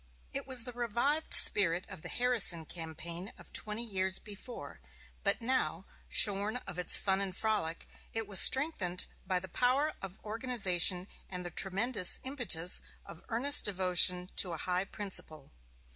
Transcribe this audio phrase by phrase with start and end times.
[0.33, 4.79] It was the revived spirit of the Harrison campaign of twenty years before;
[5.23, 10.19] but now, shorn of its fun and frolic, it was strengthened by the power of
[10.25, 15.51] organization and the tremendous impetus of earnest devotion to a high principle.